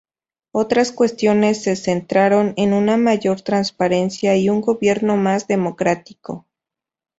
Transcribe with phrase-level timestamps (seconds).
[0.51, 6.47] Otras cuestiones se centraron en una mayor transparencia y un gobierno más democrático.